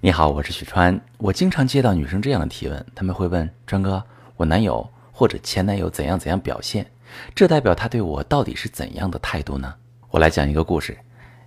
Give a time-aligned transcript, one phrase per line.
[0.00, 1.00] 你好，我是许川。
[1.16, 4.00] 我经常接到女生这样的提问，她们会问川哥
[4.38, 6.88] ：“我男友或者前男友怎样怎样表现？
[7.34, 9.74] 这代表他对我到底是怎样的态度呢？”
[10.10, 10.96] 我来讲一个故事。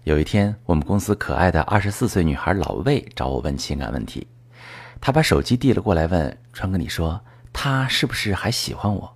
[0.03, 4.27] 有一天，我们公司可爱的二十四岁女孩老魏找我问情感问题，
[4.99, 7.21] 她把手机递了过来，问川哥：“你说
[7.53, 9.15] 他是不是还喜欢我？”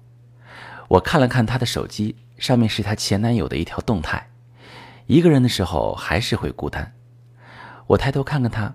[0.87, 4.29] 我看了看她的手机，上面是她前男友的一条动态。
[5.07, 6.93] 一个人的时候还是会孤单。
[7.87, 8.73] 我抬头看看她。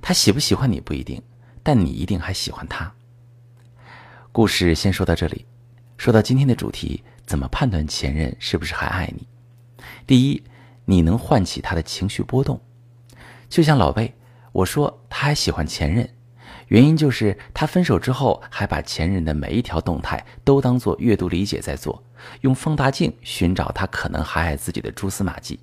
[0.00, 1.22] 他喜不喜欢你不一定，
[1.62, 2.92] 但你一定还喜欢他。
[4.32, 5.44] 故事先说到这里，
[5.96, 9.26] 说到今天的主题，怎么判断前任是不是还爱你？
[10.06, 10.42] 第一，
[10.84, 12.60] 你能唤起他的情绪波动，
[13.48, 14.14] 就像老魏，
[14.52, 16.08] 我说他还喜欢前任，
[16.68, 22.02] 原因就是他分手之后还把前任的每一条动态都当做阅读理解在做，
[22.42, 25.58] 用放大镜寻找他可能还爱自己的蛛丝马迹，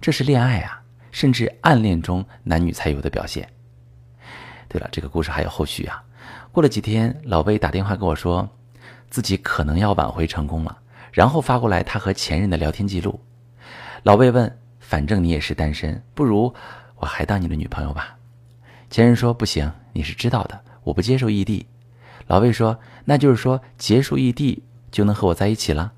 [0.00, 0.82] 这是恋爱啊。
[1.18, 3.48] 甚至暗恋中男女才有的表现。
[4.68, 6.00] 对了，这个故事还有后续啊！
[6.52, 8.48] 过了几天，老魏打电话跟我说，
[9.10, 10.78] 自己可能要挽回成功了，
[11.10, 13.20] 然后发过来他和前任的聊天记录。
[14.04, 16.54] 老魏问：“反正你也是单身，不如
[16.94, 18.16] 我还当你的女朋友吧？”
[18.88, 21.66] 前任说：“不行，你是知道的，我不接受异地。”
[22.28, 25.94] 老魏说：“那就是说结束异地就能和我在一起了？”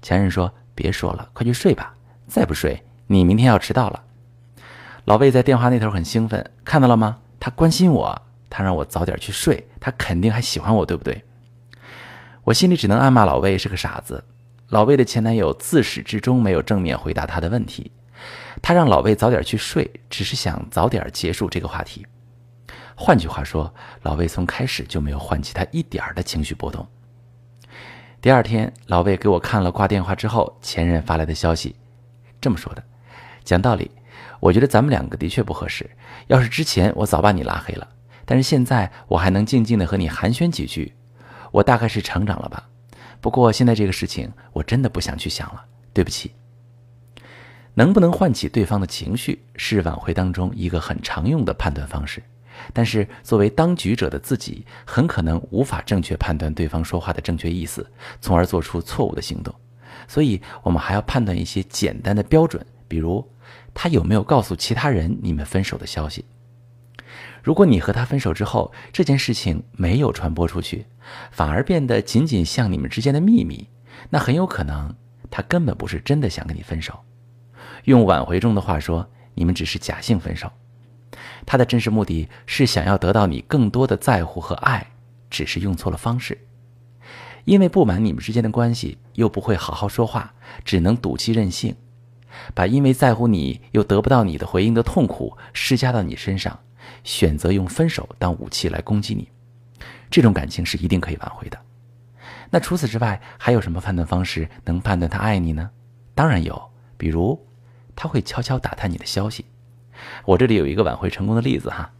[0.00, 1.92] 前任说：“别说了，快去睡吧，
[2.28, 4.00] 再不睡你明天要迟到了。”
[5.04, 7.18] 老魏在电话那头很兴奋，看到了吗？
[7.38, 11.22] 他关心我，他让我早点去睡，他肯定还喜欢我，对不对？
[12.42, 14.24] 我心里只能暗骂老魏是个傻子。
[14.68, 17.92] 老魏的前男友自始至终没有正面回答他的问题，
[18.62, 22.06] 他让老魏早点去睡，只是想早点结束这个话题。
[22.94, 26.86] 换句话说，老魏从开始就没有唤起他一点的情绪波动。
[28.22, 31.76] 第二天，老魏给我看了挂电话之后前任发来的消息，
[32.40, 32.82] 这么说的：
[33.44, 33.90] 讲道理。
[34.44, 35.88] 我觉得咱们两个的确不合适。
[36.26, 37.88] 要是之前我早把你拉黑了，
[38.26, 40.92] 但是现在我还能静静的和你寒暄几句，
[41.50, 42.68] 我大概是成长了吧。
[43.22, 46.30] 不过现在这个事情我真的不想去想了，对不起。
[47.72, 52.22] 能不能唤起对方的情绪是挽回当中一个很常用的判断方式，
[52.74, 57.90] 但是作为当局者的自己很可能无法正确判断对方说话的正确意思，
[58.20, 59.54] 从而做出错误的行动。
[60.06, 63.26] 所以我们还要判断一些简单的标准，比如。
[63.74, 66.24] 他有没有告诉其他人你们分手的消息？
[67.42, 70.86] 如果你和他分手之后，这件事情没有传播出去，
[71.30, 73.68] 反而变得仅仅像你们之间的秘密，
[74.08, 74.94] 那很有可能
[75.30, 76.98] 他根本不是真的想跟你分手。
[77.84, 80.50] 用挽回中的话说，你们只是假性分手。
[81.44, 84.86] 他的真实目的是想要得到你更多的在乎和爱，
[85.28, 86.38] 只是用错了方式。
[87.44, 90.32] 因为不满你们之间的关系，又不会好好说话，
[90.64, 91.76] 只能赌气任性。
[92.54, 96.58] 把因为在乎你又得不到你的回应的痛苦施加到你身上，
[97.02, 99.28] 选择用分手当武器来攻击你，
[100.10, 101.58] 这种感情是一定可以挽回的。
[102.50, 105.70] 那除此之外，还有什么判断方式能判断他爱你呢？
[106.14, 107.44] 当然有，比如
[107.96, 109.44] 他会悄悄打探你的消息。
[110.24, 111.90] 我这里有一个挽回成功的例子哈，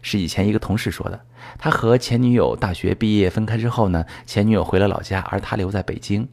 [0.00, 1.20] 是以前一个同事说的。
[1.58, 6.28] 他和前女友大学毕业分开之后呢，前女友回了老家，而他留在北京。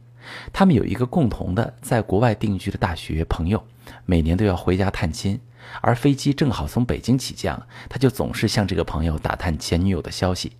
[0.52, 3.64] 他们有一个共同的在国外定居的大学朋友，
[4.06, 5.40] 每年都要回家探亲，
[5.80, 10.52] 而飞机正好从北京起降，他就总是向这个朋友打探前女友的消息。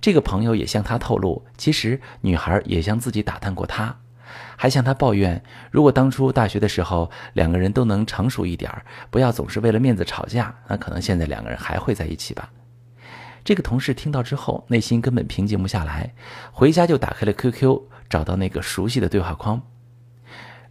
[0.00, 3.98] 这个朋友也向他透露，其实女孩也向自己打探过他，
[4.56, 8.70] 还向他抱怨，如果当初大学的时候两个人都能成熟一点，
[9.10, 12.50] 不要总是为了面子吵架，那可能现在两个人还会在一起吧。
[13.42, 16.12] 这个同事听到之后，内心根本平静不下来，
[16.52, 17.80] 回家就打开了 QQ。
[18.08, 19.60] 找到那个熟悉的对话框，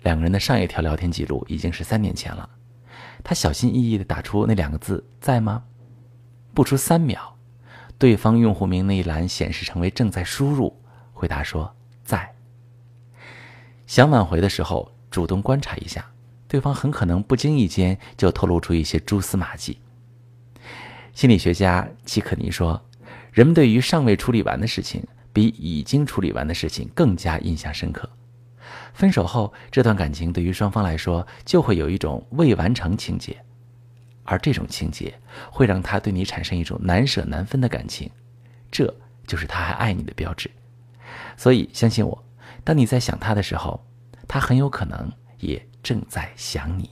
[0.04, 2.50] 两个人的上一条聊天记录已经是三年前了。
[3.24, 5.64] 他小心翼翼地打出那两个字：“在吗？”
[6.54, 7.36] 不出三秒，
[7.98, 10.80] 对方用户名那一栏显示成为正在输入，
[11.12, 11.76] 回答说
[12.06, 12.34] ：“在。”
[13.88, 16.06] 想挽回的时候，主动观察一下，
[16.48, 19.80] 对方很可能不经意间就透露出一些蛛丝马迹。
[21.14, 22.82] 心理学家齐可尼说
[23.32, 25.02] ：“人们对于尚未处理完的事情。”
[25.36, 28.10] 比已经处理完的事情更加印象深刻。
[28.94, 33.38] 分手后，这段感情对于双方来说就会有一种未完成情节，
[34.24, 35.14] 而这种情节
[35.52, 38.10] 会让他对你产生一种难舍难分的感情，
[38.72, 38.88] 这
[39.28, 40.50] 就是他还爱你的标志。
[41.36, 42.24] 所以，相信我，
[42.64, 43.86] 当你在想他的时候，
[44.30, 46.90] 他很有可能也正在想你。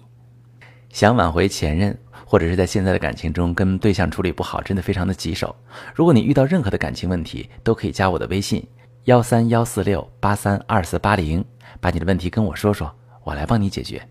[0.93, 1.97] 想挽回前任。
[2.25, 5.55] 或者是在现在的感情中跟对象处理不好，真的非常的棘手。
[5.93, 8.65] 如果你遇到任何的感情问题，都可以加我的微信
[9.03, 11.45] 幺三幺四六八三二四八零，
[11.79, 12.91] 把你的问题跟我说说，
[13.23, 14.01] 我来帮你解决。